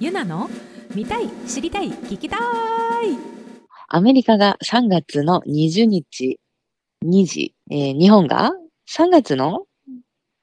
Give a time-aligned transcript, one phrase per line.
[0.00, 0.48] ゆなの
[0.94, 2.40] 見たい知りたい聞きたい
[3.88, 6.40] アメリカが3月の20日
[7.04, 8.50] 2時、えー日本が
[8.88, 9.66] 3月の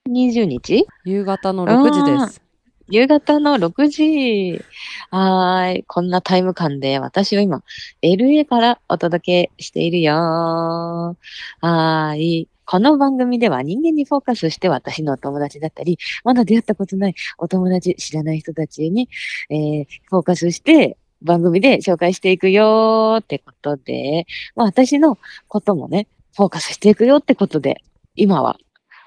[0.08, 0.86] 20日？
[1.06, 2.40] 夕方の6時です。
[2.88, 4.62] 夕方の6時。
[5.10, 5.84] はーい。
[5.86, 7.64] こんなタイム感で私は今、
[8.04, 12.48] LA からお届けしているよはーい。
[12.70, 19.08] この番組では人間にフォーカスして私のお友達だったり、まだ出会ったことないお友達、知らない人たちに、
[19.50, 25.18] えーフォーカスして番組で紹介していくよーってことで、まあ私の
[25.48, 27.82] こともね、フォーカスしていくよってことで、
[28.16, 28.58] 今は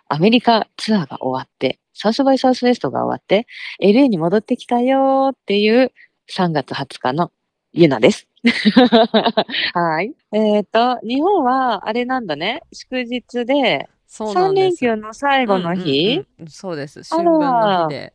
[0.09, 3.47] アメリカツアーが終わって、サウスバイサウスウェストが終わって、
[3.83, 5.93] LA に戻ってきたよーっていう
[6.35, 7.31] 3月20日の
[7.75, 8.30] ゆなです。
[9.75, 10.15] はい。
[10.33, 12.63] えっ、と、日本はあれなんだね。
[12.73, 14.85] 祝日で、3そうなんです。
[14.85, 17.03] 連休の最後の日、うんうんうんそうです。
[17.05, 18.01] 春分の日で。
[18.01, 18.13] ね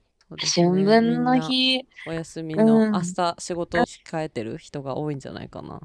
[0.54, 1.86] 春分の日。
[2.08, 5.80] お休みうんの明日仕事を控えてる人が多いんじゃないかな。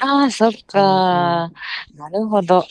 [0.00, 1.52] ああ、そっか、
[1.94, 2.64] なるほど。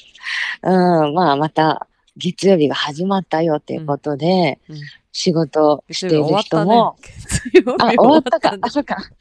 [0.64, 1.88] うん、まあまた
[2.18, 4.81] 月曜日が始まったよっていうことで、うんうん
[5.14, 8.52] 仕事している人も、月曜日あ、終わったか。
[8.56, 8.96] ねあ、そっか。
[9.03, 9.12] 終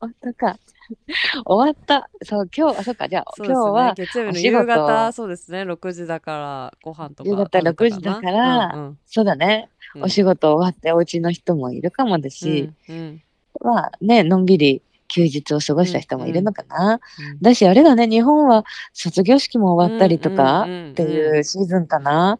[0.00, 0.58] わったか。
[1.44, 2.10] 終わった。
[2.22, 3.08] そう、今日、あ、そっか。
[3.08, 3.60] じゃあ、そうですね。
[3.60, 8.98] 今日は、月曜日の夕方、そうですね、6時だから、ご飯とか夕方食べた6時だからうんうん。
[9.06, 9.70] そうだね。
[9.94, 10.02] うん。
[10.04, 13.22] お仕事終わってお家の人もいるかもだし、うんうん。
[13.62, 17.00] まあね、のんびり休日を過ごした人もいるのかな。
[17.32, 17.40] うん。
[17.40, 20.90] だし、あれだね、日本は卒業式も終わったりとかうんうんうんうん。
[20.92, 22.38] っていうシーズンかな。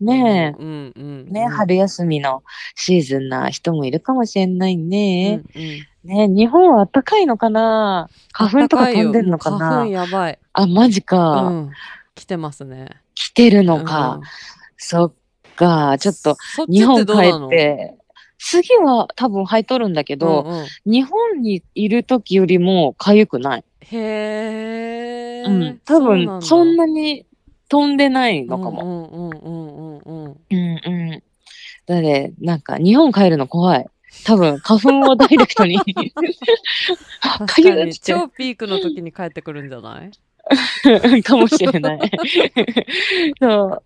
[0.00, 0.62] ねえ。
[0.62, 1.50] うんうんね、うん。
[1.50, 2.42] 春休みの
[2.74, 5.42] シーズンな人もいるかもしれないね。
[5.54, 8.08] うんうんね、日本は暖かいのかな？
[8.32, 10.38] 花粉とか飛んでんのかあったかいよもう花粉なやばい。
[10.52, 11.42] あ、マジか。
[11.42, 11.70] うん。
[12.14, 12.88] 来てますね。
[13.14, 14.16] 来てるのか。
[14.16, 14.22] うん
[14.84, 15.12] そっ
[15.54, 15.96] か。
[15.98, 16.36] ちょっと、
[16.66, 17.94] 日本帰って
[18.38, 23.64] 次は多分入っとるんだけど、うんうん日本にいる時よりも痒くない。
[23.80, 25.44] へえ。
[25.46, 25.80] うん。
[25.84, 27.26] 多分、そんななに
[27.68, 28.84] 飛んでないのかも。
[28.84, 29.08] も。
[29.12, 30.36] うんうんうんうんうん。
[30.50, 31.22] うんうん。
[31.86, 33.86] だって、なんか、日本帰るの怖い。
[34.24, 35.78] 多分、花粉をダイレクトに。
[35.78, 35.88] 確
[37.46, 40.10] かゆいってかに超ピークの時に帰ってくるんじゃない？
[41.22, 42.10] かもしれない。
[43.40, 43.82] そう。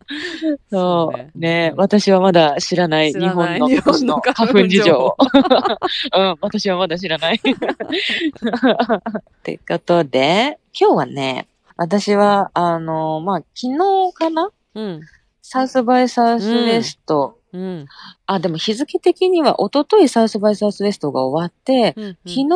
[0.70, 1.68] そそううねね。
[1.72, 3.68] うん私はまだ知らない知日本の
[4.20, 5.16] 花粉事情を。
[6.16, 7.36] うん、私はまだ知らない。
[7.36, 7.40] っ
[9.42, 14.50] てことで、今日はね、私は、あの、まあ、昨日かな？
[14.74, 15.00] うん。
[15.42, 17.35] サウスバイサウスウェスト。
[17.52, 17.86] うん。
[18.26, 22.46] あ、でも日付的には、一昨日サウスバイサウスウェストが終わって、うんうん昨日、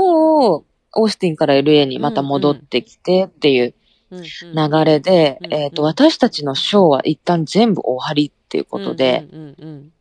[0.93, 3.75] オースティンから LA にまた戻ってきてっていう
[4.11, 9.93] うんうん流れで、うんえっ、と、うん私たちのショーは一旦全部終わりっていうことで、うんうんうん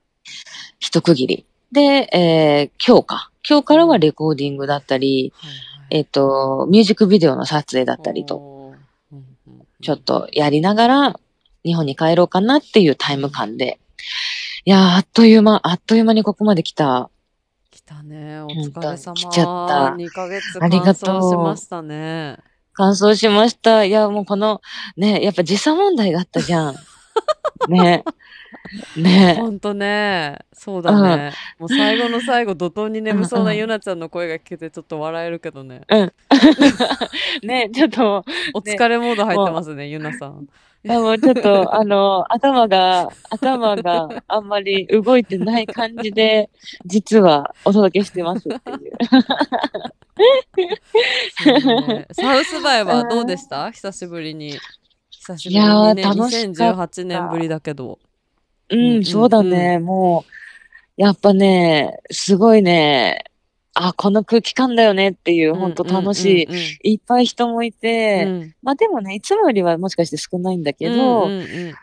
[0.79, 1.45] 一区切り。
[1.71, 3.31] で、えー今日か。
[3.47, 5.59] 今日からはレコーディングだったり、はいはい
[5.91, 8.75] えっ、と、ミュージックビデオの撮影だったりと、おー
[9.13, 11.19] うんうんちょっとやりながら、
[11.63, 13.79] 日本に帰ろうかなっていうタイム感で。
[14.65, 17.09] いやー、あっという間、あっという間にここまで来た。
[17.71, 18.41] 来たね。
[18.41, 19.15] おん疲れ様。
[19.15, 22.37] 来ちゃった2ヶ月あり乾がとう燥しましたね。
[22.73, 23.85] 完走しました。
[23.85, 24.61] いや、もうこの、
[24.97, 26.75] ね、やっぱ時差問題があったじゃん。
[27.69, 28.03] ね。
[28.97, 29.35] ね。
[29.37, 30.39] ほんとね。
[30.53, 31.31] そうだね。
[31.57, 35.81] もう最後の最後、怒涛に眠そうなゆなちゃんの声が聞けてちょっと笑えるけどね。
[37.43, 40.47] ね、ちょっと、お疲れモード入ってますね、ゆなさん。
[40.83, 46.49] いやもうちょっと、 あの、頭が、頭があんまり動いてない感じで、
[46.85, 48.79] 実はお届けしてますっていう。
[51.87, 53.71] ねサウスバイはどうでした？
[53.71, 54.57] 久しぶりに。
[55.09, 56.03] 久しぶりいやーにね。
[56.03, 57.99] 楽しかった2018年ぶりだけど。
[58.69, 60.25] うん、うんそうだね、も
[60.97, 63.23] う、やっぱね、すごいね、
[63.81, 66.47] あ、この空気感だよねっていう、ほんと楽し
[66.83, 66.91] い。
[66.93, 71.29] いっぱい人もいて、うんまあでもね、いつもよりはもしかして少ないんだけうんど、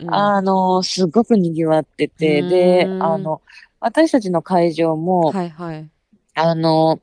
[0.08, 3.40] あの、すごく賑わってて、で、うんあの、
[3.80, 5.88] 私たちの会場も、はいはい。
[6.34, 7.00] あの、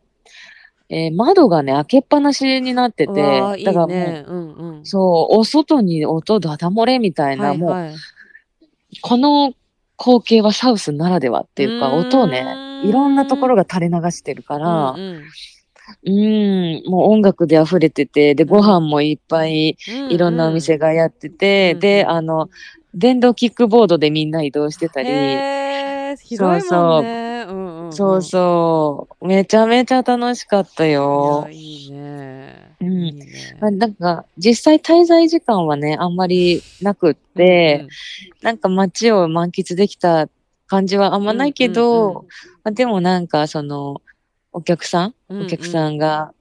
[0.90, 4.26] えー窓がね、開けっぱなしになってて、だからもう、いね。
[4.28, 4.86] うんうん。
[4.86, 7.96] そう、お外に音だだ漏れみたいな、もう、はいはい
[9.02, 9.54] この
[9.98, 12.46] 光景はサウスならではっていうか、音をね、
[12.84, 15.24] いろんなところが垂れ流してるからう、ん
[16.06, 22.10] うん、もう音楽で溢れてて、で、ご飯もいっぱい、うんいろんなお店がやってて、うんで、うん。
[22.10, 22.50] あの、
[22.94, 27.10] 電動キックボードでみんな移動してたり、へー広いもんね。
[27.10, 27.23] うんう
[27.94, 31.52] そうそう、めちゃめちゃ楽しかったいよや。
[31.52, 32.76] いいね。
[32.82, 33.04] うん。
[33.06, 33.58] いいね。
[33.60, 37.88] まあなんか、実際滞在時間はね、あんまりなくって、
[38.42, 40.28] なんか街を満喫できた
[40.68, 42.24] 感じはあんまないけど、うんうんうん。
[42.64, 44.02] まあ、でもなんかその、
[44.52, 45.46] お客さん、うんうん。
[45.46, 46.34] お客さんが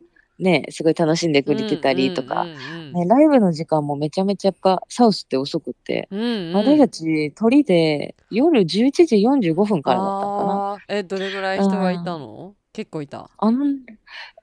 [0.42, 6.52] ね、すごい楽しんでくれてたりとか、うんうんね、ライブの時間もめちゃめちゃやっぱサウスって遅くって、うんうん。
[6.54, 9.16] 私たち鳥で夜11時
[9.52, 10.76] 45分からだったのかな。
[10.88, 12.54] え、どれぐらい人がいたの？
[12.72, 13.28] 結構いた。
[13.36, 13.66] あの、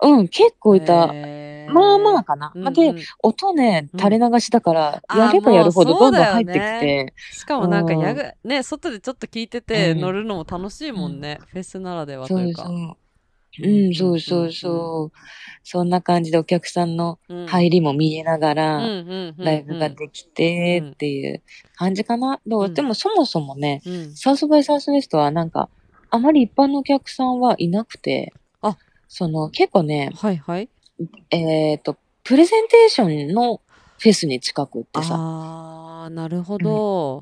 [0.01, 1.07] うん、結構いた。
[1.71, 2.51] まあまあかな。
[2.55, 2.73] うんうん。
[2.73, 7.99] で、音ね、うん垂れ流しだから、あーやればやるほどどんどん入ってきねて、しかもなんかうん。
[7.99, 9.99] やぐ、ね、外でちょっと聞いててうん。
[9.99, 11.39] 乗るのも楽しいもんね。
[11.47, 12.65] フェスならではとそいううか。
[12.65, 12.75] そう。
[12.75, 12.97] う
[13.67, 15.17] ん、そうそうそう。
[15.63, 17.47] そんな感じでお客さんのうん。
[17.47, 21.41] 入りも見えながら、うんうんうんライブができてっていう
[21.75, 22.39] 感じかな。
[22.45, 25.69] どううんでもそもそもね、うんサウスバイサウスウェストはなんか、
[26.09, 28.77] あまり一般のお客さんはいなくて、あ
[29.07, 30.69] その結構ね、はいはい。
[31.31, 33.61] えっ、と、プレゼンテーションの
[33.99, 37.21] フェスに近くってさ、ああ、なるほど。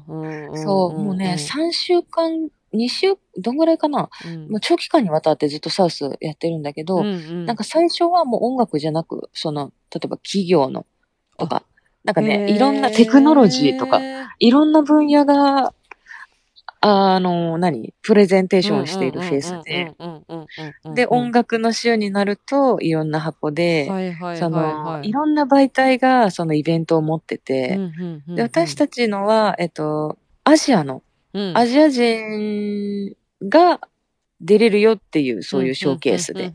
[0.55, 4.49] そう、もうね、3週間、2週、どんぐらいかな、うん。
[4.49, 7.45] もう長期間にわたってずっとサウスやってるんだけど、うんうん。
[7.45, 10.85] なんか最初はもう音楽じゃなく、その、例えば企業の
[11.37, 11.63] とか、
[12.03, 15.73] なんかね、いろんなテクノロジーとか、へいろんな分野が、
[16.79, 19.93] あの、何プレゼンテーションしているフェスで。
[20.93, 24.13] で、音楽の週になると、いろんな箱で、そはい
[24.49, 25.11] の、はいい。
[25.11, 27.79] ろんな媒体がそのイベントを持ってて、
[28.27, 31.01] で、私たちのは、えっと、アジアの、
[31.33, 33.79] ちアジア人が
[34.39, 36.53] 出れるよっていう、そういうショーケースで。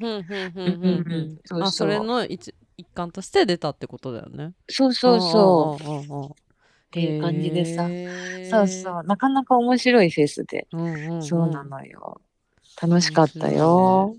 [1.71, 4.53] それの一一環として出たってことだよね。
[4.69, 6.31] そうそうそう。
[6.31, 6.35] っ
[6.93, 7.89] っていう感じでさ
[8.51, 9.05] そうそう。
[9.05, 10.67] なかなか面白いフェスで。
[11.23, 12.21] そうなのよ。
[12.81, 14.15] 楽しかったよ。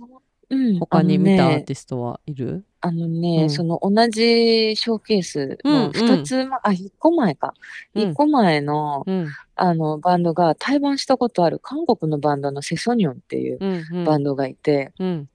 [0.50, 0.80] うん。
[0.80, 3.50] 他に見たアーティストはいるあのね、うん。
[3.50, 6.18] その同じショーケースのうんうん。
[6.18, 7.54] 二つま、あ、一個前か。
[7.96, 8.12] うん。
[8.12, 9.28] 一個前の、うん。
[9.56, 14.04] あの、バンドが対バンしたことある韓国のバンドのセソニョンっていううんうん。
[14.04, 15.30] バンドがいて、うん。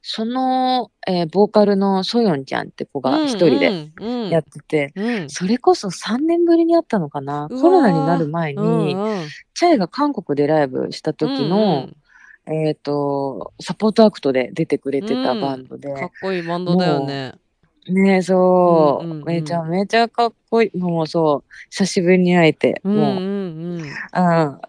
[0.00, 5.28] その、えーボーカルのソヨンちゃんって子が一人ででやってて、うん。
[5.28, 7.50] それこそ3年ぶりに会ったのかな？
[7.50, 9.28] コロナになる前に、うんうん。
[9.52, 11.90] チャイが韓国でライブした時の、
[12.50, 17.34] えっ、と、サポートアクトで出てくれてたバンドで、うんかっこいいバンドだよね。
[17.88, 20.78] ねえ、そう、うんうんうんめちゃめちゃかっこいい。
[20.78, 23.78] もうそう、久しぶりに会えて、うんもう、うんうん。
[23.78, 24.60] ようん、か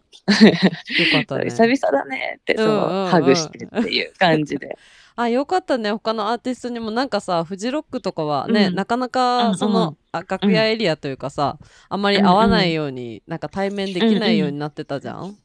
[1.21, 1.45] ったね。
[1.45, 4.77] 久々だねって、そう、うんうんうんハグしてっていう感じで。
[5.15, 5.91] あ、よかったね。
[5.91, 11.57] 他のアーティストにもなんかさ、フジロックとかはね、うんなかなうんうんかその、あ楽屋エリアというかさ、
[11.89, 15.19] あんまり会わないように、なんか対面できないようになってたじゃん。
[15.19, 15.37] うんうん、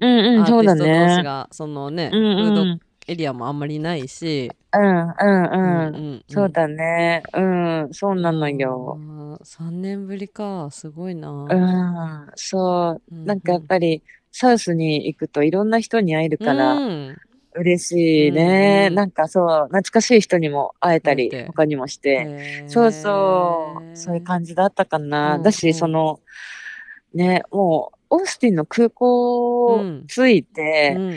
[0.00, 1.22] アーテそうだィスト同士ね。
[1.22, 2.36] が、そのね、うんうん。
[2.46, 4.50] フードうんエリアもあんまりないし。
[4.72, 6.14] うんうん。
[6.16, 7.22] んそうだね。
[7.34, 8.98] うん、そうなのよ。
[9.42, 11.28] 3年ぶりか、すごいな。
[11.30, 13.02] うん、そう。
[13.12, 17.16] うんなんかやっぱり、サウスに行くといろんな人に会えるから、うん
[17.56, 18.82] 嬉しいね。
[18.82, 22.10] うんうんなんかそう、懐かしい人にも会えたり会えて、他にもして。
[22.10, 25.40] へーそうそう、そういう感じだったかな。
[25.40, 26.20] だし、うんうんその、
[27.12, 31.16] ね、もう、オースティンの空港うん着いて、うん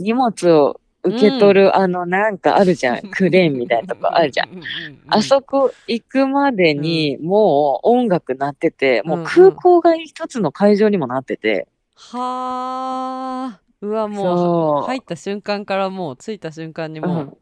[0.00, 3.00] 荷物を受け取る、あの、なんかあるじゃん。
[3.12, 4.62] クレーンみたいなとこあるじゃん。
[5.08, 13.60] あそこ行くまでに、もう音楽鳴ってて、もう空港が一つの会場にもなってて、はあ。
[13.82, 17.36] うわ、もそうう、入った瞬間からもう、着いた瞬間にう、もうん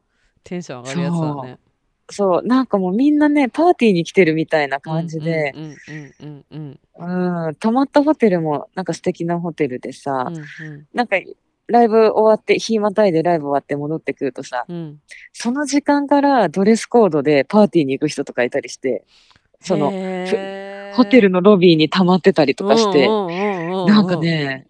[0.45, 1.59] テンション上がるやつだね。
[2.11, 5.77] そう、なんかもうみんなね、パーティーに来てるみたいな感じで、うんうん
[6.21, 11.17] うんうんうんうん、泊まったホテルもなんか素敵なホテルでさ、うんなんか
[11.71, 14.99] ライブ終わって、日またいでライブ終わって戻ってくるとさ、うんうん
[15.35, 19.05] その時間からドレスコードでパーティーに行く人とかいたりして、
[19.61, 19.91] その、
[20.95, 23.87] ホテルのロビーに溜まってたりとかして、うんうんうんうん。
[23.87, 24.68] なんかね、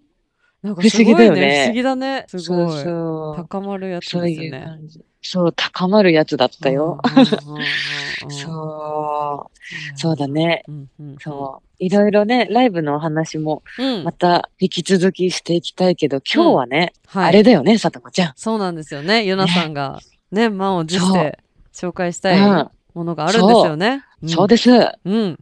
[0.62, 2.24] なんか不思議だよねすごい不思議だね。
[2.28, 2.82] すそうごい。
[2.82, 4.62] そう、高まるやつですね。
[4.66, 5.00] 感じ。
[5.22, 7.00] そう、高まるやつだったよ。
[7.04, 8.32] うんうんうんうんうん。
[8.32, 10.64] そう、そうだね。
[10.66, 11.16] うんうんうん。
[11.20, 11.66] そう。
[11.78, 14.04] いろいろね、ライブのお話もうん。
[14.04, 18.32] また引き続きしていきたいけど、今日はね、はいあれだよね、さとこちゃん。
[18.34, 19.24] そうなんですよね。
[19.24, 20.00] ゆなさんが
[20.32, 21.38] ね、満を持して
[21.72, 24.02] 紹介したいうんものがあるんですよね。
[24.26, 24.70] そうです。
[25.04, 25.38] うん。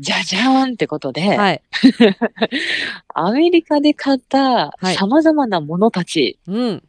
[0.00, 1.62] じゃじゃーんってことで、はい。
[3.14, 6.82] アメリカで買ったはい様々なものたち、うん。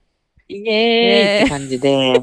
[0.47, 2.21] イエーイって感じで、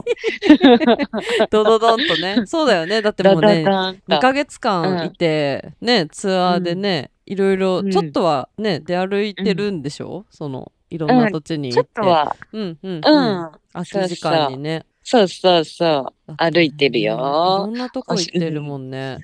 [1.50, 2.42] ドドドンとね。
[2.46, 3.00] そうだよね。
[3.00, 10.26] だってもうね、2ダンとヶ月間いて、ね、ツアーでね、いろいろ、うんちょっとはね、出歩いてるんでしょ？
[10.30, 12.00] その、いろんな土地にち行って。
[12.00, 13.42] ょっとは、うんうんううん。
[13.44, 14.84] ん、空き時間にね。
[15.02, 19.16] そうそうそう、歩いてるよいろんなとこ行ってるもんね。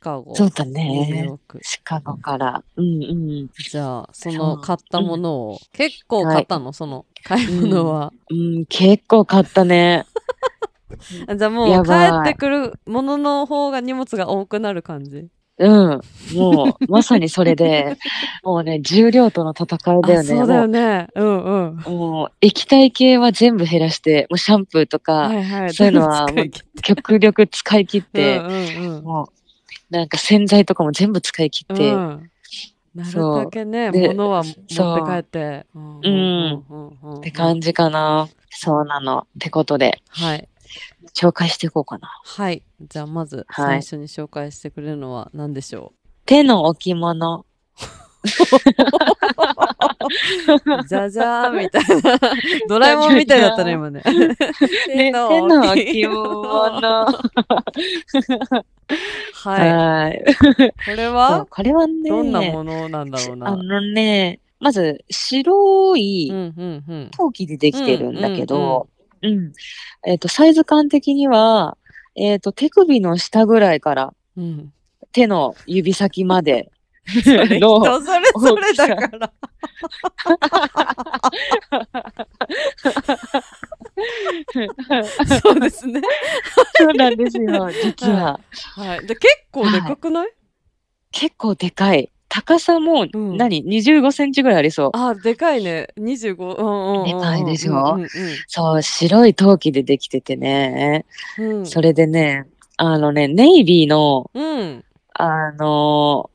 [0.00, 0.34] しカゴ。
[0.34, 1.38] そうだね。
[1.60, 2.64] シカゴから。
[2.76, 3.06] うんう
[3.44, 3.48] ん。
[3.70, 8.10] じゃあ、その買ったものを、結構買ったの、その買い物は。
[8.30, 10.06] うん、結構買ったね。
[11.28, 15.28] あ じゃあもう帰ってくるものの方が荷物が多くなる感じ？
[15.58, 16.00] うん。
[16.34, 17.98] もう、まさにそれで、
[18.42, 20.34] もうね、重量との戦いだよね。
[20.34, 21.08] あそうだよね。
[21.14, 21.76] うんうん。
[21.76, 25.74] もうもう液体系は全部減らして、もうシャンプーとか、はいはい。
[25.74, 29.26] そういうのは全部使い切って極力使い切って、うんうんうんもう、
[29.90, 32.30] なんか洗剤とかも全部使い切って、うん
[32.94, 35.64] なるだけね、で物は持って帰って。
[35.74, 36.64] うんうん
[37.02, 38.28] うんって感じかな。
[38.50, 39.20] そうなの。
[39.20, 40.48] ってことで、はい。
[41.14, 42.10] 紹介していこうかな。
[42.24, 42.62] はい。
[42.80, 45.92] じゃあまずはい最初に紹介してくれるのは何でしょ
[46.26, 47.44] 手の置物。
[48.22, 48.28] う
[50.86, 52.20] じゃじゃーんみたいな。
[52.68, 54.02] ドラえもんみたいだったね、今ね。
[54.88, 55.28] ね手の
[55.72, 56.80] 置物。
[59.34, 60.24] はい。
[60.84, 61.46] これは？
[61.48, 63.48] これはね、どんなものなんだろうな。
[63.48, 66.32] あのね、まず白い。
[67.12, 68.88] 陶器でできてるんだけど、
[69.22, 69.52] うん
[70.06, 71.76] えっ、と、サイズ感的には、
[72.16, 74.72] えっ、と、手首の下ぐらいからうん。
[75.12, 76.70] 手の指先まで
[77.06, 79.32] それの人それぞれだから。
[85.42, 86.00] そうですね。
[86.78, 88.40] そうなんですよ、 実は。
[88.76, 89.06] はい。
[89.06, 90.28] で結構でかくない、
[91.12, 92.10] 結構でかい。
[92.32, 94.90] 高さも、うん何 ?25 センチぐらいありそう。
[94.94, 95.88] あ、でかいね。
[95.98, 96.36] 25。
[96.56, 97.06] うんうんうんうん。
[97.06, 97.96] でかいでしょ？
[97.96, 98.08] うん
[98.46, 101.06] そう、白い陶器でできててね。
[101.38, 101.66] うんうん。
[101.66, 104.84] それでね、あのね、ネイビーの、うん。
[105.14, 106.30] あの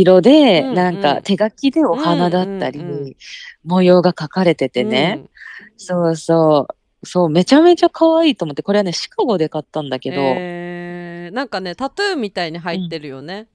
[0.00, 3.16] 色で、なんか手書きでお花だったり、
[3.64, 5.24] 模様が描かれててね。
[5.76, 7.06] そうそう。
[7.06, 13.48] そう、めちゃめちゃ可愛いと思って、これはね、シカゴで買ったんだけど、えーなんかね、タトゥーみたいに入ってるよね。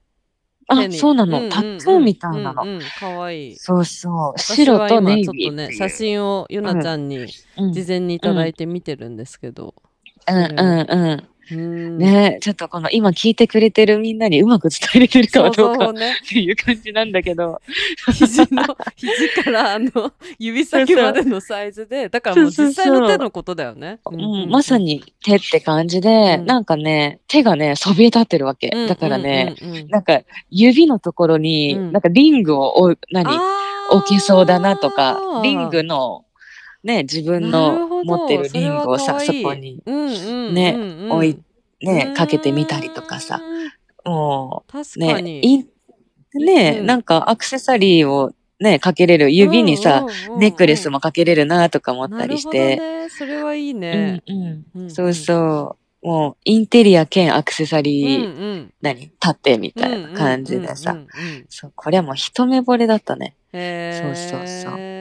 [0.70, 2.64] あそうなの、タトゥーみたいなの。
[3.00, 3.56] かわいい。
[3.56, 4.40] そうそう。
[4.40, 5.74] 白とネイ今ちょっとね。
[5.74, 7.28] 写真をゆなちゃんに
[7.58, 9.76] うん事前にいただいて見てるんですけど。
[10.28, 11.24] うんうんうん。
[11.52, 11.98] うん。
[11.98, 15.90] ねちょっとこの今聞いてくれてるみんなにうまく伝えれてるかどうか。
[15.90, 15.94] っ
[16.28, 17.62] ていう感じなんだけど。
[18.14, 18.64] 肘の、
[18.96, 24.00] 肘からあの、指先までのサイズで、だからもう実際の手のことだよね。
[24.06, 28.70] うん、まさに手って感じで、うんなんかね、手がね、そびえ立ってるわけ。
[28.88, 29.56] だからね、
[29.90, 33.28] なんか指のところに、うんなんかリングを何
[33.92, 36.26] 置けそうだなとか、リングの、
[36.88, 40.78] ね、自分の持ってるリングをさ、そこにうんうんうんうん、ね
[41.12, 41.38] 置い、
[41.84, 43.42] うん、ねかけてみたりとかさ、
[44.06, 45.00] もう。
[45.00, 45.66] ね、い
[46.34, 53.10] ね、うんなんかアクセサリーをね、かけれる、指にさ、うんうんうんうんネックレスもかけれるなとか思ったりして、ね。
[53.10, 54.22] それはいいね。
[54.26, 56.08] うんうんうんうんそうそう。
[56.08, 58.74] もう、インテリア兼アクセサうんリー、うん。
[58.82, 60.92] 何盾みたいな感じでさ。
[60.92, 63.36] うんうんうんうんそう、これはもう一目惚れだったね。
[63.54, 64.97] へそうそうそうー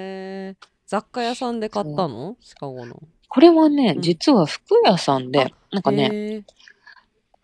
[0.87, 2.37] 雑貨屋さんで買ったの？
[2.41, 3.03] シカゴの。
[3.29, 4.03] これはね、うん。
[4.03, 6.45] 実は服屋さんで、なんかね、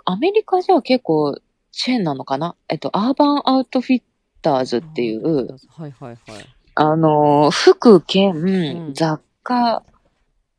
[0.05, 1.39] アメリカじゃ結構
[1.71, 2.55] チェーンなのかな？
[2.69, 4.03] えっと、アーバンアウトフィッ
[4.43, 6.19] ターズっていう、はいはいはい。
[6.75, 8.95] あのー、服兼ん。
[8.95, 9.85] 雑貨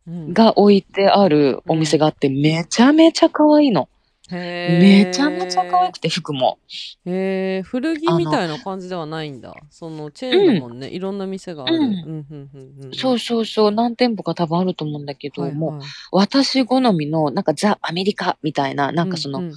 [0.06, 0.34] うん。
[0.34, 3.88] が置いてあるお店があって、めちゃめちゃ可愛いの。
[4.36, 6.60] めちゃめちゃ可愛くて、服も。
[7.06, 9.54] へえ、古着みたいな感じではないんだ。
[9.70, 10.90] そのチェーンだもんね。
[10.90, 11.78] いろんな店がある。
[11.78, 12.94] ううんんうんうんうん。
[12.94, 19.54] そうそうそう、何店舗か多分あると思うんだけど、はいはいもう、私好みの、なんかザ・アメリカみたいな、なんかその、うんうん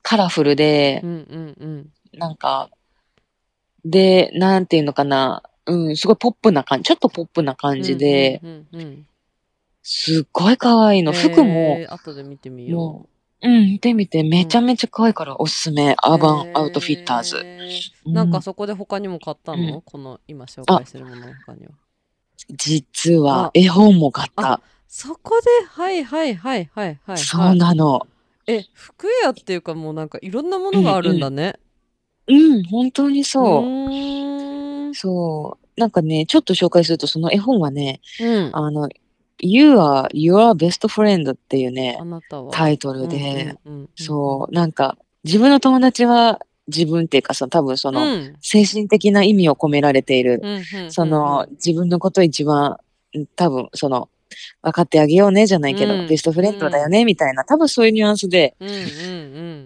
[0.00, 2.18] カラフルでう、んうんうん。
[2.18, 2.70] なんか、
[3.84, 9.06] で、なんていうのかな、うん、すごいポップな感じ、ちょっとポップな感じで、うんうんうん
[9.90, 11.12] すっごい可愛いの。
[11.12, 13.08] 服も、後で見てみよもう、
[13.40, 15.94] うん、見てみて、めちゃめちゃ可愛いからおすすめ、う。
[15.98, 17.44] アーバンアウトフィッターズ。
[18.04, 21.72] なんかそこで他にも買ったの、うんこの今紹介してるものの他には。
[22.50, 24.60] 実あは、絵本も買った。
[24.88, 27.18] そこで、はいはいはいはいはい、はい。
[27.18, 28.06] そうなの。
[28.46, 31.54] え、服屋っていうかもうなんかいろんなものがあるんだね。
[32.26, 34.94] うん、本当にうそう。
[34.94, 35.80] そう。
[35.80, 38.50] なんかね、ちょっと紹介すると、その絵本はね、うん。
[38.52, 38.88] あの、
[39.40, 41.98] You are your best friend っていうね。
[42.50, 48.36] タイトルで、うんうんうん、そう、なんか、自分の友達は自分っていうか、その多分その、うん。
[48.40, 52.76] 精神的な意味を込められている、うんうんうんその、自分のこと一番、
[53.14, 54.08] うん多分その、
[54.62, 56.06] 分かってあげようねじゃないけど、うん。
[56.06, 58.76] ベストフレンドだよねみたいな、多分そういうニュアンスで、うんうんう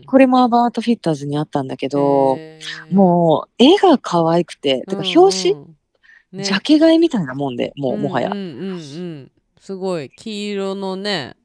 [0.00, 0.02] ん。
[0.06, 2.38] これもアバートフィッターズにあったんだけど、
[2.90, 6.38] もう、絵が可愛くて、てか表紙、うんうん。
[6.38, 6.44] ね。
[6.44, 8.30] ジャケ買いみたいなもんで、もう、もはや。
[8.30, 8.36] うん。
[8.36, 9.32] うんうんうん。
[9.62, 11.36] すごい黄色のね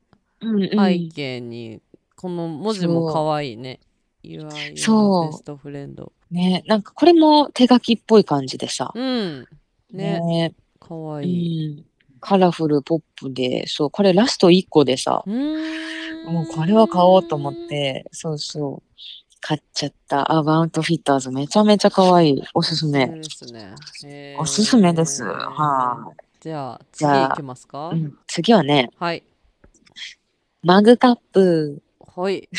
[0.41, 1.81] うんうん背景に
[2.15, 3.79] この文字も可愛いね。
[4.23, 6.11] You are your そう best friend.
[6.31, 8.91] ね、なんかこれも手書きっぽい感じでさ。
[8.95, 9.47] うん。
[9.91, 11.75] ね、ねかいい。
[11.75, 11.85] ん。
[12.19, 15.23] カラフルポップで、そう、これラスト1個でさ。
[15.27, 17.53] もうこれは買おうと思っ。
[17.53, 18.95] て、そうそう、
[19.41, 20.33] 買っちゃった。
[20.33, 22.43] アバウントフィッターズめちゃめちゃ可愛い。
[22.55, 23.07] おすすめ。
[24.39, 25.23] おすすめです。
[25.23, 26.79] はじゃあ、次じゃ
[27.29, 27.91] あいきますか？
[27.93, 28.17] い、うん。
[28.27, 29.23] 次はね、はい。
[30.63, 31.81] マグカップ。
[32.15, 32.49] はい。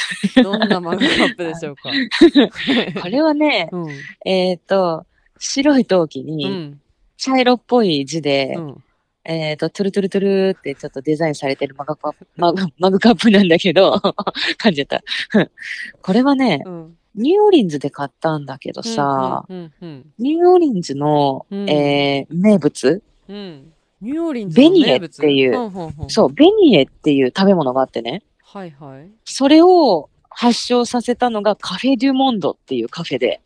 [0.43, 1.91] どんなマグカップでしょうか？
[3.03, 3.91] これはね、うん。
[4.25, 5.05] えっ、と、
[5.39, 6.81] 白い陶器うにん。
[7.17, 8.85] 茶色っぽい字で、うん。
[9.25, 10.21] えっ、と、トゥルトゥルトゥ
[10.53, 14.01] ルってちょっとデザインされてるマグカップ、マグマグカップなんだけど、
[14.59, 15.03] 感じた。
[16.03, 16.97] これはね、うん。
[17.15, 19.73] ニューオーリンズで買ったんだけどさ、うん。
[19.81, 20.13] うん。
[20.19, 23.73] ニューオーリンズの、うんえー名物、うん。
[24.01, 25.73] ニューオーリンズベニエっていう
[26.09, 29.11] そう、ベニエっていう食べ物があってね、はいはい。
[29.25, 33.41] それを発祥させたのがカフェデュモンドっていうカフェで。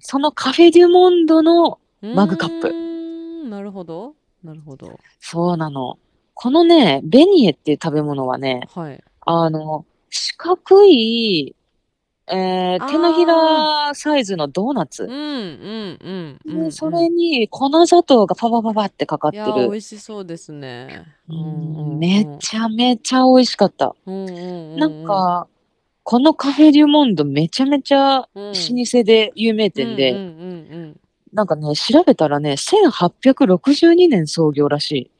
[0.00, 4.14] そのカフェデュモンドの、マグカップなるほど。
[4.44, 4.98] なるほど。
[5.18, 5.98] そうなの。
[6.34, 9.02] このね、ベニエっていう食べ物はね、はい。
[9.26, 11.54] あの、四角い、
[12.32, 15.10] えー手のひらサイズのドーナツうん。
[15.10, 19.68] うんうんうそれに粉砂糖がパパパパってかかっていやー、美る。
[19.72, 21.04] 味しそうですね。
[21.28, 23.94] ううんうんめちゃめちゃ美味しかった。
[24.06, 25.46] うんうんうんうんなん、か、
[26.02, 30.26] このカフェデュモンドめちゃめちゃうん、老舗で有名店で、うんうんう
[30.88, 31.00] ん
[31.32, 35.10] なんかね、調べたらね、1862年創業らしい。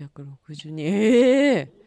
[0.00, 1.83] 1862ええす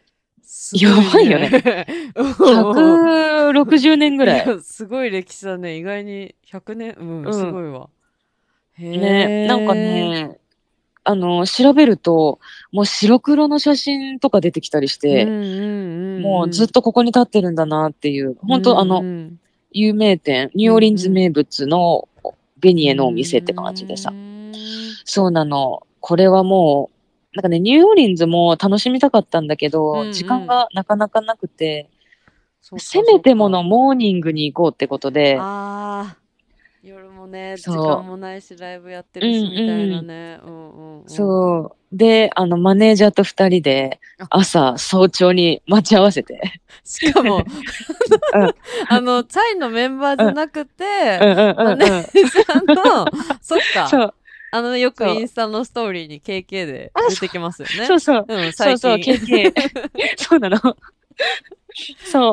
[0.72, 1.86] やばいよねね。
[2.14, 4.46] 160年ぐらい。
[4.46, 5.76] やすごい歴史だね。
[5.76, 7.88] 意外に100年、うん、うんすごいわ。
[8.74, 10.38] へね、えなんか、ね、
[11.04, 12.38] あの、調べると、
[12.70, 15.42] もう白黒の写真とか出てきたりして、うんうん
[16.16, 19.40] うん、もうずっとここに立ってるんだなっていう、本当あの、うん
[19.72, 22.08] 有名店、ニューオーリンズ名物の
[22.58, 24.14] ベニエのお店って感じでさう。
[24.14, 24.52] ん
[25.04, 25.82] そうなの。
[26.00, 26.97] これはもう、
[27.38, 30.12] なんかね、ニューオーリンズも楽しみたかったんだけど、うんうん。
[30.12, 31.88] 時間がなかなかなくて、
[32.78, 36.16] せめてものモーニングに行こうってことで、ああ、
[36.82, 40.40] 夜もね、時間もないし、ライブやってるし、みたいなね。
[40.44, 41.08] うんうんうん。
[41.08, 41.96] そう。
[41.96, 46.60] で、あの、マネージャーと二人であ、朝、早朝に待ち合わせて。
[46.82, 47.44] しかも、
[48.90, 50.84] あの、チャイのメンバーじゃなくて。
[51.56, 53.06] マネージャーの、
[53.40, 54.12] そっか、
[54.50, 57.86] あの、よくインスタのストーリーに KK で出てきますよね。
[57.86, 58.24] そうそう。
[58.26, 59.14] うん、最そうそう、近。
[59.14, 59.52] KK。
[60.16, 60.58] そうなの。
[62.10, 62.32] そう。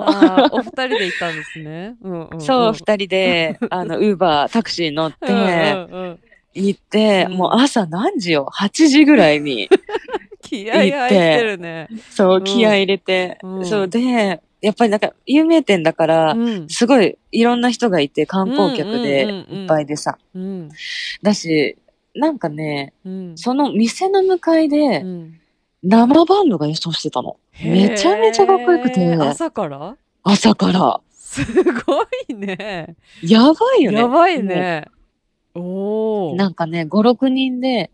[0.52, 1.96] お二人で行ったんですね。
[2.02, 2.42] うんうん、うん。
[2.42, 6.20] そう、二人で、あの、ウーバー、タクシー乗って、うんうんうん。
[6.54, 9.70] 行って、うんもう朝何時よ ?8 時ぐらいに、
[10.42, 11.90] 気合い入ってるね。
[12.12, 16.70] そうう、ん気合い入れて、うんそうで、やっぱりなんか、有名店だから、うん。
[16.70, 20.18] すごいいろんな人がいて、観光客でいっぱいでさ。
[20.34, 20.70] うん。
[21.22, 21.78] だし、
[22.16, 23.38] なんかね、うん。
[23.38, 25.40] その店の向かいでう、ん
[25.84, 27.38] 生バンドが演奏してたの。
[27.64, 29.96] めちゃめちゃかっこよくて朝から？
[30.24, 31.00] 朝から。
[31.12, 32.96] すごいね。
[33.22, 34.00] やばいよね。
[34.00, 34.88] やばいね。
[35.54, 36.36] おお。
[36.36, 37.92] なんかね、5、6人で、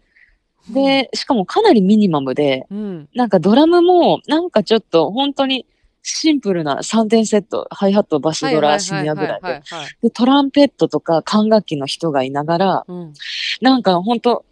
[0.69, 3.09] で、しかもかなりミニマムで、うん。
[3.13, 5.65] なんかドラムも、なんかちょっと本当に
[6.03, 9.61] シンプルな3点セット、ハイハット、バスドラ、シニアぐらいで。
[10.01, 13.13] で、トランペットとか管楽器の人がいながら、うん。
[13.61, 14.45] なんか本当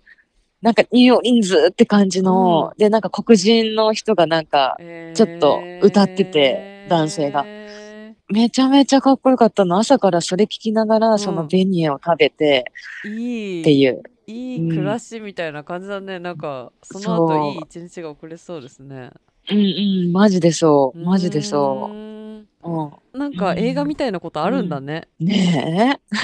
[0.61, 9.77] なんかニューオンズって感じの、うで、なんか黒人の人がなんか、えーちょっと歌ってて男性がへめちゃめちゃかっこよかったの。
[9.77, 13.61] 朝からそれ聞きながら、そのベニエを食べてーいい。
[13.61, 14.03] っていう。
[14.27, 16.19] いい暮らしみたいな感じだね。
[16.19, 19.09] なんか、その後いい一日が遅れそうですね。
[19.51, 20.99] うんうん、マジでそう。
[20.99, 22.09] マジでそうう。
[22.63, 23.19] うん。
[23.19, 25.07] なんか映画みたいなことあるんだね。
[25.19, 26.17] ねえ。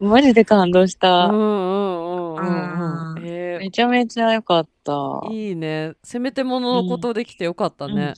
[0.04, 1.26] マジで感動した。
[1.26, 3.14] うんうんうんうんうん。
[3.18, 4.92] うんえめちゃめちゃ良かった。
[4.92, 5.94] ーいいね。
[6.04, 8.14] せめてもののことできてよかったね。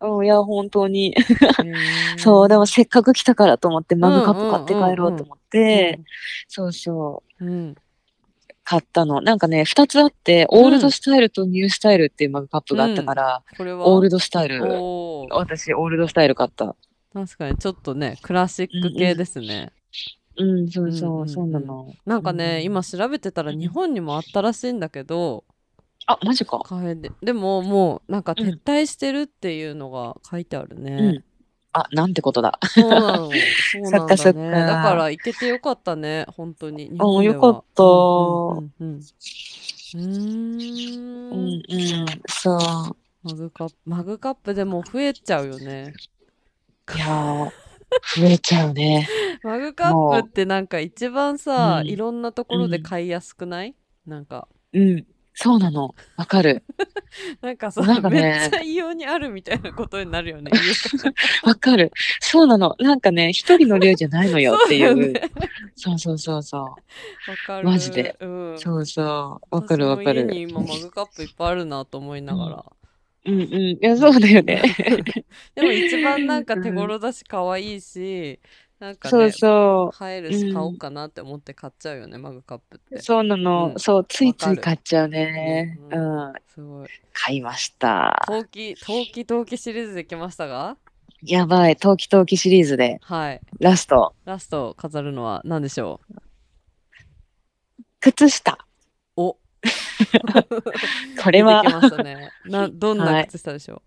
[0.00, 1.14] うん、いや、本当に。
[2.18, 6.00] そう、でもせっかく来たからと思って、マグカップ買って帰ろうと思って、
[6.48, 7.74] そうそう、うん。
[8.68, 9.20] 買ったの。
[9.20, 13.88] なんかね、二つあって、オールドスタイルとニュースタイルっていうマグカップがあったから、これは？
[13.88, 14.60] オールドスタイル。
[15.30, 16.74] 私、オールドスタイル買った。
[17.14, 19.72] 確かにちょっとね、クラシック系ですね。
[20.36, 21.94] うん、そうそう、うんうんうんそうなの。
[22.04, 25.44] なんかね、うん今調べてたら日本にもあったらしいんだけど、
[26.06, 26.60] あ、マジか。
[26.64, 27.12] カフェで。
[27.22, 31.24] でももうなんか撤退してるっていうのが書いてあるね。
[31.76, 31.82] うん。
[31.82, 32.58] あ、なんてことだ。
[32.62, 33.30] そうなの。
[33.72, 33.98] そうなんだ、ね。
[33.98, 36.90] そっかそっかだから行けてよかったね、本当に。
[36.90, 39.00] 日あよかったうんうんうんうん。
[39.94, 41.62] うんん。
[41.68, 42.56] うん、そ
[42.92, 42.96] う。
[43.22, 45.94] マグカップ、マグカップでも増えちゃうよね。
[46.94, 47.50] いやー、
[48.20, 49.08] 増えちゃうね。
[49.42, 53.74] マグカップってなんか一番さ、うんいろんなところで買いやすくない、
[54.06, 55.06] なんか、うん。
[55.38, 55.94] そうなの。
[56.16, 56.64] わかる。
[57.42, 60.50] なんかさ、なんかねめっちゃ異様にあるみたいなことになるよね。
[61.44, 61.92] わかる。
[62.20, 62.74] そうなの。
[62.78, 64.88] なんかね、一人の量じゃないのよっていう。
[64.88, 65.20] そうよね
[65.76, 66.76] そうそうそうそわ
[67.46, 67.68] かる。
[67.68, 68.58] マジでうんう。。
[68.58, 69.54] そうそう。
[69.54, 70.22] わかるわかる。
[70.22, 72.64] 家に今マグカップいっぱいあるなと思いながら。
[73.26, 73.44] うんうん。
[73.44, 74.62] いや、そうだよね。
[75.54, 78.40] でも一番なんか手頃だし可愛いし、
[78.78, 79.24] なんかね、そ
[79.88, 83.00] うそ映えるし買おうかなって思って買っちゃうよね、マグカップってう。。
[83.00, 83.68] そうなの。
[83.72, 85.78] うんそう、ついつい買っちゃうね。
[85.90, 86.32] ううんん。
[86.46, 86.88] すごい。
[87.14, 88.22] 買いました。
[88.26, 90.76] 陶器、陶器、陶器シリーズできましたが？
[91.22, 91.76] やばい。
[91.76, 93.40] 陶器陶器シリーズで、はい。
[93.60, 94.14] ラスト。
[94.26, 96.14] ラスト飾るのは何でしょう？
[98.00, 98.58] 靴下。
[99.16, 99.38] お
[101.24, 101.62] これは
[102.02, 102.30] ね。
[102.44, 103.80] な、どんはない靴下でしょ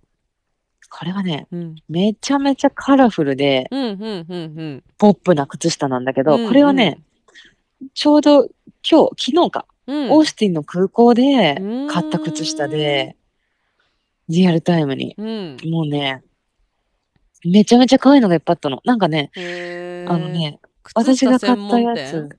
[0.90, 1.76] これはね、う、うん。
[1.88, 4.84] めちゃめちゃカラフルで、うん、うん、うん、うん。
[4.98, 7.00] ポップな靴下なんだけど、うんこれはね、
[7.94, 8.44] ちょうど
[8.90, 13.16] 今日、昨日か、うん、オースティンの空港でうん買った靴下で、
[14.28, 15.16] リアルタイムに。
[15.18, 15.58] うん。
[15.70, 16.24] もうね、
[17.46, 18.82] めちゃめちゃ可愛いのがいっぱいあったの。
[18.84, 19.32] なんかね、
[20.08, 20.60] あの、ね、
[20.96, 22.30] 私が買ったやつ。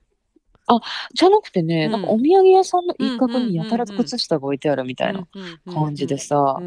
[0.75, 0.81] あ、
[1.13, 5.27] じゃなくてね、うんなんかお土産屋さんの一角にやたらと靴下が置いてあるみたいな
[5.71, 6.57] 感じでさ。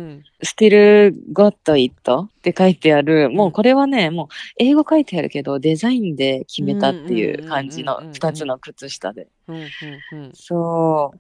[0.43, 4.27] Still Got It って書いてある、もうこれはね、もう
[4.59, 9.29] 英語書いてあるけど、デザインで決めたっていう感じのうんうんうんうんうん二つの靴下で。
[10.35, 11.13] そ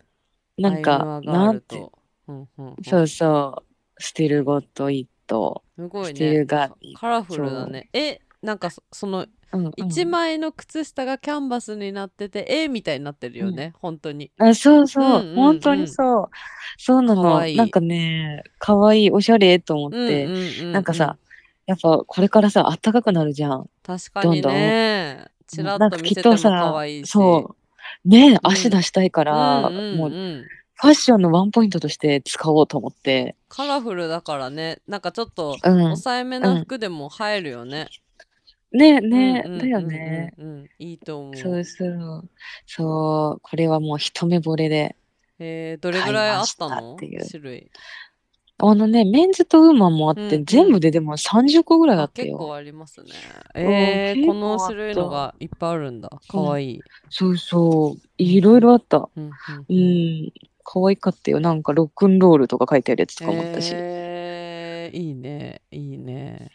[0.59, 0.61] う。
[0.61, 1.93] なんか、なんて、ルと
[2.29, 3.63] うんうんうんそうそう、
[3.99, 5.63] Still Got It。
[5.77, 6.45] すごいスティルね。
[6.45, 7.89] 柄カラフルだね。
[7.93, 14.31] え、なんかそそのうんうん一枚の靴下がキャンバスになってて、絵みたいになってるよね、本当に。
[14.39, 16.29] あそうそう、うんうんうん本当にそう。
[16.79, 17.23] そうなの。
[17.23, 21.17] かわいいなんかね、かわいい、おしゃれと思って、うんうんうんうんなんかさ、
[21.67, 23.71] やっぱこれからさ、あったかくなるじゃん。
[23.83, 25.27] 確かにね。
[25.47, 27.11] ちらっと見せてとさ可愛いし。
[27.11, 27.57] そ
[28.05, 28.09] う。
[28.09, 30.11] ね、ん足出したいから、うんうんうんもう
[30.77, 33.37] ファッションのワンポイントとして使おうと思って。
[33.49, 35.83] カラフルだからね、なんかちょっとうん。
[35.83, 37.89] 抑えめな服でも映えるよね。
[38.75, 40.35] ねね、うんうんうんうんだよね。
[40.37, 41.37] うん、いいと思う。
[41.37, 42.29] そうそう。
[42.67, 44.97] そう、これはもう一目惚れで。
[45.39, 46.95] えー、どれぐらいあったの？
[46.97, 47.71] っていう種類。
[48.59, 52.37] あのね、メンズとウーマンもあって、うんうん全部ででも30個ぐらいあったよ。
[52.37, 53.11] あ結構ありますね。
[53.55, 56.11] えー、この種類のがいっぱいあるんだ。
[56.29, 56.81] かわいい。
[57.11, 58.03] そうそう。
[58.19, 59.09] いろいろあった。
[59.17, 59.31] うんうん
[59.69, 60.33] うん。
[60.63, 61.41] 可愛かったよ。
[61.41, 63.73] なんかロックンロールとか書いてあるやつとかもあったし。
[63.75, 66.51] えー、いいね、いいね。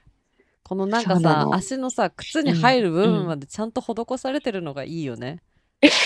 [0.70, 5.40] このなんかさ、足のさ、靴に入る部分までちゃんと施されてるのがいいよね。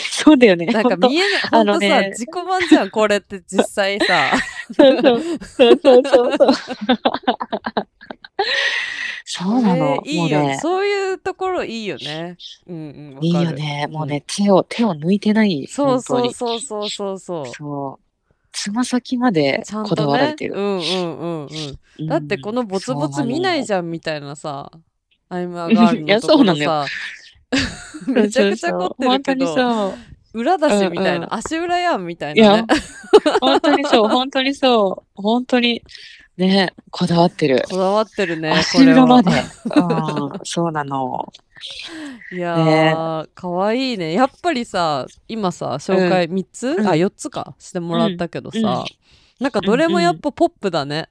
[0.09, 0.67] そうだよね。
[0.67, 4.31] なんか見えない、あのほんとさ、ね自己満じゃん、これって実際さ。
[4.73, 6.51] そうそうそうそうそうそう。
[9.25, 9.85] そうなの。
[10.05, 12.37] えーいいよ、ね、そういうところいいよね。
[12.65, 13.87] うんうん、いいよね。
[13.91, 15.67] もうね、手を、手を抜いてない。
[15.67, 17.47] そうそうそうそうそう。
[17.47, 18.02] そう。
[18.53, 20.47] つま先までちゃんことだわらねれて。
[20.47, 20.55] る。
[20.55, 21.47] うんうんうん
[21.99, 22.07] うん。
[22.07, 24.71] だってこのボツボツ見ないじゃんみたいなさ、
[25.29, 26.85] アイムアガールのところそうなのよさ、
[28.07, 32.45] めちゃくちゃ凝ってるけそうそうそう本当ど、に裏だしみたいな、うんうん足裏やんみたいそう。
[32.45, 32.67] いやなね。、
[33.41, 35.21] 本当にそう、本当にそう。
[35.21, 35.83] 本当に、
[36.37, 37.63] ね、こだわってる。
[37.69, 39.03] こだわってるね、こ足れは。
[39.03, 39.31] 裏まで。
[39.31, 41.31] うん、そうなの。
[42.31, 44.13] いやー、かわいいね。
[44.13, 48.85] やっぱりさ、今さ、紹介3つ、うんあ、4つかしてもらったけどさ、うんうん
[49.39, 51.09] なんかどれもやっぱポップだね。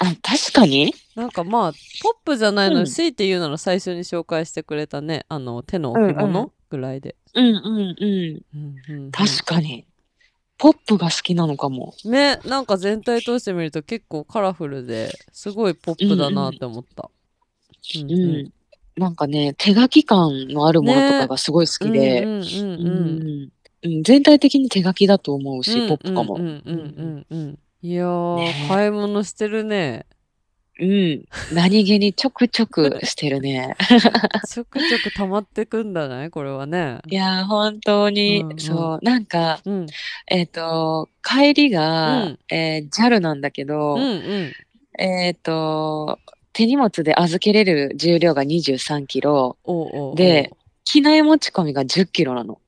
[0.00, 0.92] あ、確かに？
[1.14, 1.72] なんかまあ、
[2.02, 7.14] ポップじゃないのに、うん強いて言うなら最初に紹介してくれたね、あの、手の置物んぐらいで。
[7.34, 7.96] うんうんうん。
[8.00, 8.42] うん
[8.88, 9.86] うんうん確かに。
[10.58, 11.94] ポップが好きなのかも。
[12.04, 17.10] ね、なんか全体通してみると結構カラフルですごいポップだなって思った。
[18.00, 18.52] うんうん。
[18.96, 23.50] なんかね、手書き感のあるものとかがすごい好きで、うんうんうんううんん
[23.84, 26.36] うん全体的に手書きだと思うし、うんポップかも。
[26.36, 30.06] うんうんうんうんいやー、ね買い物してるね。
[30.78, 31.24] うん。
[31.54, 33.76] 何気にちょくちょくしてるね。
[34.46, 36.98] ちょくちょく溜まってくんだね、これはね。
[37.08, 39.86] いやー、本当に、うんうんそう、なんか、うん。
[40.28, 44.52] えっ、と、帰りが、うんえー JAL なんだけど、うんうん。
[44.98, 46.18] えっ、と、
[46.52, 49.56] 手荷物で預けれる重量が23キロ、
[50.14, 50.50] で、
[50.84, 52.58] 機内持ち込みが10キロなの。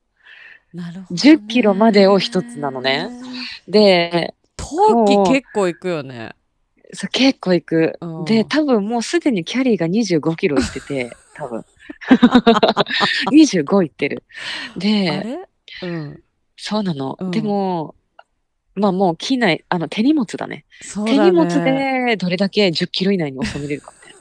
[0.73, 1.31] なるほど、ね。
[1.33, 3.07] 10キロまでを一つなのね。
[3.67, 6.31] で、陶器結構いくよね。
[6.93, 8.25] そう結構行くうん。
[8.25, 11.65] で、多分もうすでにキャリーが25キロ行ってて、 多分。
[13.31, 14.23] 25行ってる。
[14.75, 15.47] あで、
[15.81, 15.87] れ？
[15.87, 16.23] うん。
[16.57, 17.17] そうなの。
[17.19, 17.95] うんでも、
[18.75, 20.55] まあもう機内、あの手荷物だね。
[20.55, 20.65] ね。
[21.05, 24.19] 手荷物でどれだけ10キロ以内に収めれるかみたいな。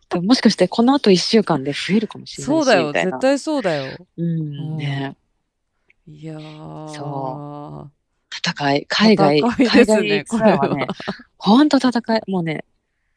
[0.10, 2.46] でももしかしてこの後一週間で増えるかもしれないし。
[2.46, 4.06] そうだよ、絶対そうだよ。
[4.16, 5.16] うん、ね。
[6.06, 6.88] いやー。
[6.88, 7.90] そ
[8.44, 10.58] 戦い、海外、戦いです海外ね、こツアれは。
[10.58, 10.86] ーはね、
[11.38, 12.64] ほんと戦い、もうね、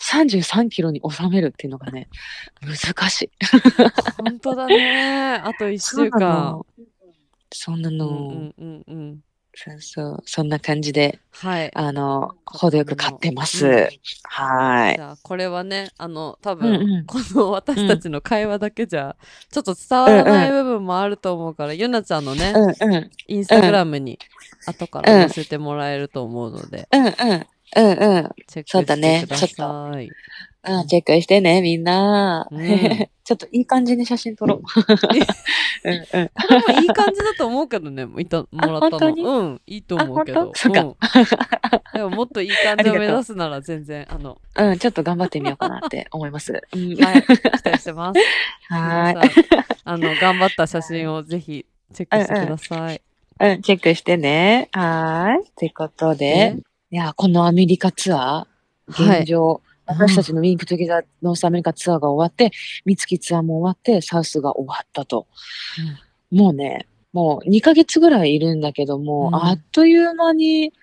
[0.01, 2.09] 33キロに収めるっていうのがね、
[2.62, 3.31] 難しい。
[4.17, 5.36] 本当だね。
[5.36, 6.62] あと1週間。
[7.53, 8.07] そうなうんの。
[8.07, 9.23] うんうんうん。
[9.55, 10.23] そうそう。
[10.25, 11.71] そんな感じで、はい。
[11.75, 13.67] あの、程よく買ってます。
[13.67, 13.87] うん
[14.23, 19.15] はじゃあこれはねあの多うんうん分この私たちの会話だけじゃ
[19.51, 22.53] ちょっと伝わらない部分もあると思うから、ゆなちゃんのねい。
[22.53, 23.11] うんうん。
[23.27, 24.17] インスタグラムに
[24.65, 27.11] 後から載せてもらえると思うので、うんうん。
[27.11, 28.29] うんうん。
[28.47, 30.07] チェックそうだねしてください。
[30.07, 30.09] う
[30.84, 32.47] ん、チェックしてね、みんな。
[32.52, 34.62] うん ちょっといい感じに写真撮ろう。
[35.86, 36.28] うん うん。
[36.28, 39.08] これもいい感じだと思うけどね、いたもらったの。
[39.08, 40.52] うん、いいと思うけど。
[41.93, 46.62] でももっといい感じを目指すなら全然、あの、うん、ちょっと頑張ってみようかなって思います。
[46.73, 47.30] うんはい、期
[47.63, 48.19] 待してます。
[48.67, 52.95] は皆さんあの、頑張った写真をぜひチェックしてください。
[52.95, 52.99] い。
[53.39, 54.67] うん、チェックしてね。
[54.73, 55.47] はーい。
[55.47, 56.58] ってことで、
[56.91, 62.52] いや、このアメリカツアー、はい現状、私たちの Wink Together North America Tour が終わって、
[62.86, 65.28] 三月ツアーも終わって、サウスが終わったと。
[66.32, 70.74] もうね、もう2ヶ月ぐらいいるんだけども、うんあっという間に、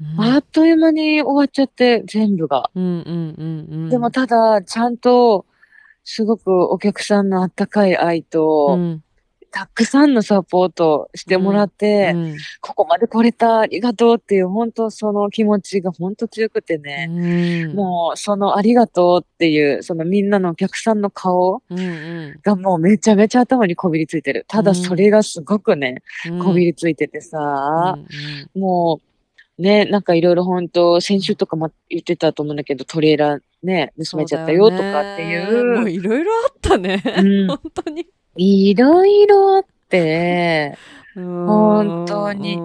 [0.00, 2.70] うんあっという間に終わっちゃって、全部が。
[2.74, 3.88] うんうんうんうん。
[3.88, 5.46] でもただ、ちゃんと、
[6.04, 9.02] すごくお客さんのあったかい愛と、うん、
[9.56, 12.36] たくさんのサポートしてもらって、うん。
[12.60, 22.40] ここまで来れた、ありがとうっていう、本当その気持ちが本当強くてね、うん、もうそのありがとうっていう、そのみんなのお客さんの顔うんうん。
[22.42, 24.44] がもうめちゃめちゃ頭にこびりついてる。
[24.46, 27.96] ただそれがすごくね、うん、こびりついててさ、
[28.54, 29.00] うんも
[29.58, 35.84] う、ね、なんかいろいろ本当、先週とかも言ってたと思うんだけど、トレーラーね、盗めちゃったよとかっていう。
[35.84, 37.02] う、いろいろあったね。
[37.04, 37.46] うん。
[37.48, 38.06] 本当に。
[38.36, 40.76] いろいろあって、
[41.14, 42.58] 本 本当に。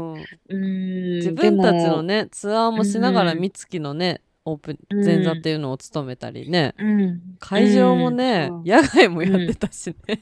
[0.50, 5.06] 自分たちのね、ツアーもしながらうん三月のね、オープン、うん。
[5.06, 8.64] 前座っていうのを務めたりね、うん、会場もね、うん。
[8.64, 10.22] 野外もやってたしね。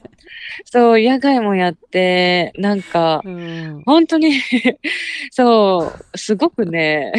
[0.66, 3.82] そう、野外もやって、なんか、うん。
[3.86, 4.34] 本当に、
[5.32, 7.12] そう、すごくね、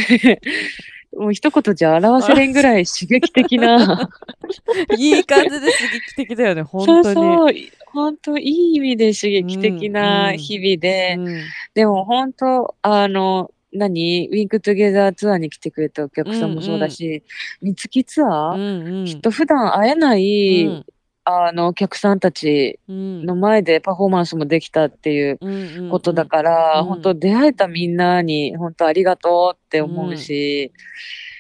[1.18, 4.10] もう一言じゃ表せれんぐらい刺激的な、
[4.98, 7.16] いい感じで刺激的だよね、本そう当に。
[7.16, 7.54] そう、
[7.94, 11.44] 本当いい意味で刺激的うんな日々で、うん。
[11.74, 14.28] でも本当、あの、何？
[14.30, 17.24] ウィンクトゥゲザーツアーに来てくれたお客さんもそうだし、
[17.62, 19.06] 三月ツアー、うんうん。
[19.06, 20.86] きっと普段会えない、うん
[21.24, 23.26] あの、お客さんたちうん。
[23.26, 26.86] の前でパフォーマンスもできたっていううんことだから、うん。
[26.86, 30.72] 本当出会えたみんなに本当ありがとうって思うし、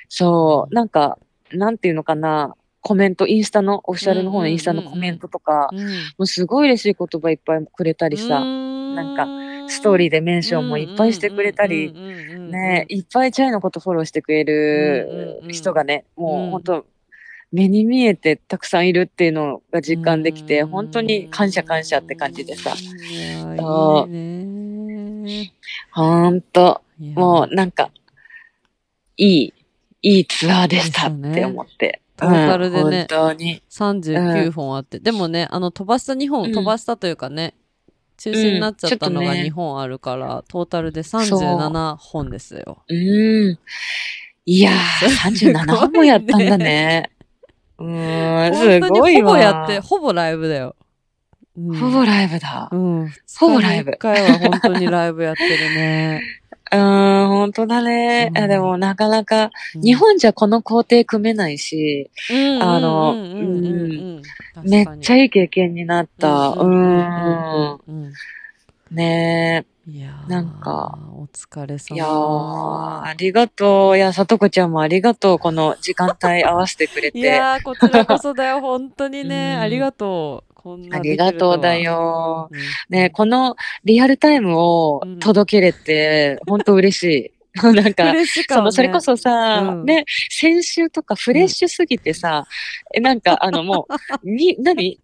[0.08, 1.17] そう、なんか、
[1.52, 5.80] なんていうのかな、コメント、インスタの、オフィシャルの方のインスタのコメントとか、うん。
[5.80, 5.89] も
[6.20, 9.28] うすごい嬉しい言葉いっぱいくれたりさ、なんか
[9.70, 16.24] ストーリーでメンションもいっぱいしてくれたり、ね、いっぱいチャイのことフォローしてくれるうんうんうん人がね、うん。
[16.24, 16.86] もう本当、
[17.52, 20.68] 目に見えてたくさんいるっていうのが実感できて、うん。
[20.68, 22.74] 本当に感謝感謝って感じでさ、
[25.92, 27.92] 本当、もうなんか、
[29.18, 29.54] いい、
[30.02, 32.02] いいツアーでしたって思って。
[32.16, 33.64] トータルでねうん本当に。
[33.70, 36.54] 39本あって、でもねあの飛ばした2本、うん。
[36.54, 37.56] 飛ばしたというかね
[38.18, 39.36] 中止になっちゃったのがうん。
[39.36, 42.84] ちょっとね2本あるから、トータルで37本ですよ。
[42.88, 43.60] うん。
[44.46, 47.12] いやー、 37本もやったんだね。
[47.82, 50.76] うーん、す本当ごいほぼやってほぼライブだよ。
[51.58, 51.76] うん。
[51.76, 52.70] ほぼライブだ。
[52.72, 53.91] うん、ほぼライブ。
[53.91, 56.22] 1回は本当にライブやってるね。
[56.72, 58.32] うーん、本当だね。
[58.34, 58.44] うん。
[58.44, 59.82] あでもなかなか、うん。
[59.82, 63.15] 日本じゃこの工程組めないし、うんあの
[64.63, 66.50] めっちゃいい経験になった。
[66.50, 67.80] うーん。
[67.88, 68.13] うん
[68.91, 70.30] ねいやー。
[70.30, 71.94] なんかお疲れえ。
[71.94, 73.98] いやありがとう。
[73.98, 75.39] いや、さとこちゃんもありがとう。
[75.39, 77.20] この時間帯合わせてくれいて。
[77.20, 82.50] やーこちらこそだよ本当にね、うんありがとうこんなありがとうだよ。
[82.52, 87.32] うんねこのリアルタイムを届けれて、本当嬉しい。
[87.76, 92.46] なんか、嬉しかその、それこそさ、うんね、先週とかフレッシュすぎてさ、
[92.94, 93.88] え、なんか、あの、も
[94.24, 95.01] う、に、何？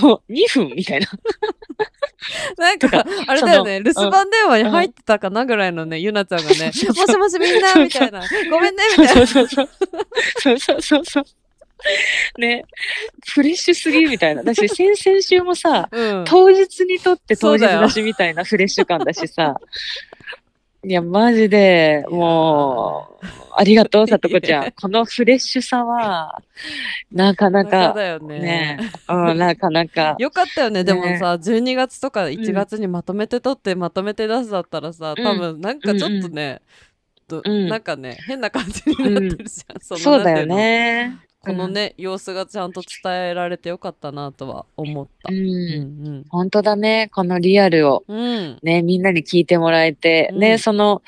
[0.00, 1.06] もう、2分みたいな。
[2.56, 6.86] なんか、あれだよね、留守番電話に入ってたかなぐらいのね、ゆなちゃんがね、もし
[7.16, 9.26] もしみんなみたいな、ごめんねみたいな。
[9.26, 10.80] そうそうそう。
[10.80, 11.24] そうそう。
[12.40, 12.64] ね、
[13.34, 14.42] フレッシュすぎみたいな。
[14.42, 16.24] だし、先々週もさ、うん。
[16.26, 19.60] 当日にとって当日だしみたいなフレッシュ感だしさ。
[20.86, 24.70] いや、マジで、もう、ありがとう、さとこちゃん。
[24.80, 26.40] このフレッシュさは、
[27.10, 28.38] なかななかか、だよね。
[28.38, 30.14] ね、うん、なかなか。
[30.20, 30.84] よかったよね。
[30.84, 36.60] でもねさ、12月とかん1月にまとめて撮ってまとめて出すだったらさ、うん多分なんかちょっとね、
[37.26, 39.76] とうんなんかね、変な感じになってるじゃん。
[39.80, 40.46] のそうだよ。
[40.46, 41.58] なんていね。
[41.58, 45.30] うのこのね、様子がちゃんと伝えられてよかったなとは思った。
[45.30, 45.36] うん。
[45.36, 45.40] う
[46.04, 47.10] うんん本当だね。
[47.14, 48.18] このリアルをうん。
[48.18, 48.58] うん。
[48.62, 51.02] ね、みんなに聞いてもらえて、うんね、その、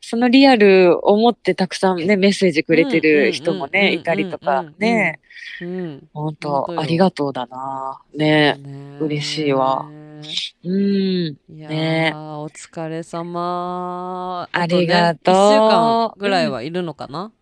[0.00, 5.20] そのリアルを持ってたくさんね、メッセージくれてる人もね、うんいたりとかね、
[5.60, 6.08] うん。
[6.12, 8.00] 本本当ありがとうだな。
[8.14, 11.38] ね、ね嬉しいわうん。
[11.48, 14.48] いやー、ねお疲れ様。
[14.52, 17.32] ありがとう1週間ぐらいはいるのかな、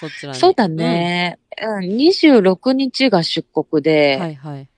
[0.00, 0.38] そちらに。
[0.38, 1.38] そうだね。
[1.60, 3.82] うん、26日が出国うん。
[3.82, 4.68] で、はいはい。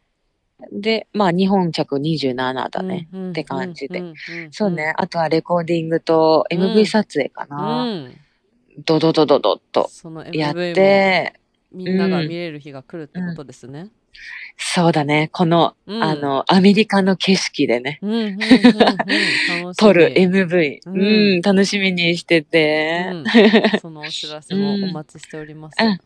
[0.73, 3.09] で、まあ日本着27だね。
[3.13, 4.93] うんうんって感じでうんうんうんそうね。
[4.97, 7.85] あとはレコーディングとうん MV 撮影かうな。
[7.85, 8.13] ん。
[8.85, 11.35] ドドドドドっとそのやって、
[11.75, 13.89] みんなが見れる日が来るってことですね。
[14.57, 15.31] そうだね。
[15.33, 17.99] この、うんあの、アメリカの景色でね、
[19.79, 23.07] 撮る MV、ううんん、楽しみにしてて。
[23.11, 23.15] う
[23.77, 25.77] ん、そのお知らせもお待ちしております。
[25.81, 25.99] うん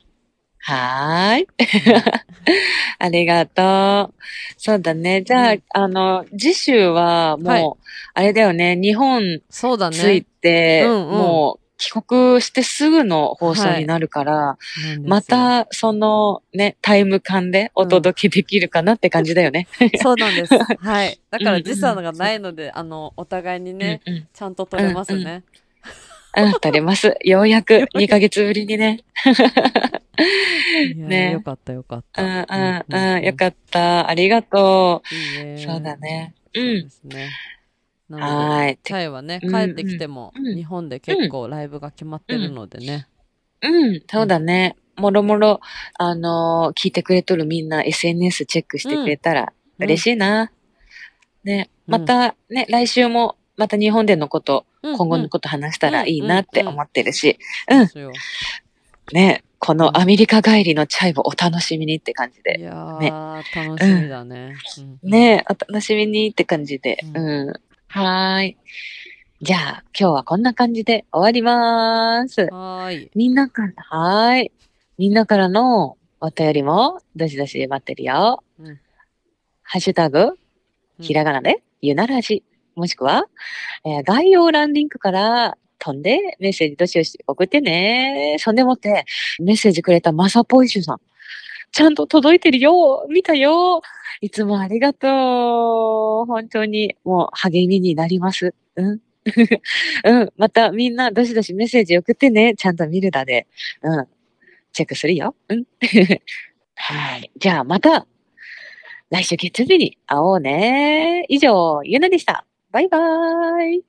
[0.68, 1.46] はーい。
[2.98, 4.14] ありがとう。
[4.57, 5.22] そうだね。
[5.22, 7.64] じゃあ、うんあの、次週はもう、はい
[8.14, 9.96] あれだよね、日本そうだね。
[9.96, 14.62] 着いて、うんうんもう帰国してすぐの放送になるから、なんで
[14.92, 19.68] すよま、たそのね、タイム感でお届けできるかなって感じだよね。
[20.02, 20.54] そうなんです。
[20.56, 21.20] はい。
[21.30, 25.44] だからうんうん時差がないので、あの、お互いにね、うんうんちゃんと撮れますね。
[26.36, 27.16] うん、撮れます。
[27.24, 29.00] ようやく 2ヶ月ぶりにね。
[30.96, 32.22] ねよかったよかっうた。
[32.22, 34.08] んうんうん、よかった。
[34.08, 35.54] ありがといいね。
[35.54, 35.58] う。
[35.58, 36.34] そうだね。
[36.54, 36.90] うそうでん。
[36.90, 37.30] すね。
[38.09, 38.79] なはので。
[38.83, 40.55] チャイはね、うん帰ってきても、うん。
[40.55, 43.09] 日本で結構ライブが決まってるのでね。
[43.62, 44.77] うん、そうだね。
[44.97, 45.61] もろもろ、
[45.99, 49.85] あのー聞いてくれとるみんな SNS チェックしてくれたらうん。
[49.85, 50.53] 嬉しいな。
[51.45, 51.92] ね、うん。
[51.92, 57.38] またね、来週もまた日本でのこと、うん今後のこと話したらいいなってうんうん思ってるし、
[57.69, 58.12] うん。
[59.12, 62.61] ね、このアメリカ帰りのチャイをお楽しみにって感じいで。
[62.61, 64.55] やー、楽しみだね。
[65.03, 65.11] うん。
[65.11, 66.99] ね、お楽しみにって感じで。
[67.14, 67.55] ううん。
[67.96, 68.56] はーい。
[69.40, 72.42] じゃあ、今日はこんな感じで終わりまーす。
[72.42, 73.11] はーい。
[73.14, 74.52] みんなから、はーい。
[74.98, 78.44] みんなからのお便りも、どしどし待ってるよ。
[78.61, 78.78] うん
[79.62, 80.35] ハッシュタグ、
[81.00, 83.24] ひらがなで、ゆならじ、もしくは、
[83.87, 88.37] えー概要欄リンクから飛んでメッセージどしどし送ってね。
[88.38, 89.06] そんでもって、
[89.40, 91.00] メッセージくれたマサポイシュさん。
[91.72, 93.80] ちゃんと届いてるよ見たよ
[94.21, 98.55] いつもありがとう本当に、もう励みになります。
[98.77, 99.01] うん
[100.05, 100.33] うん。
[100.37, 102.55] またみんなどしどしメッセージ送ってね。
[102.57, 103.47] ちゃんと見るだで。
[103.83, 104.07] うん。
[104.73, 105.35] チェックするよ。
[105.49, 105.64] うん。
[106.75, 107.31] はい。
[107.37, 108.07] じゃあまた、
[109.11, 111.25] 来週月曜日に会おうね。
[111.29, 112.45] 以上、ゆなでした。
[112.71, 113.85] バイバーイ。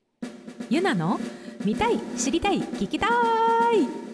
[0.69, 1.19] ゆなの
[1.65, 4.06] 見たい知りたい聞きたい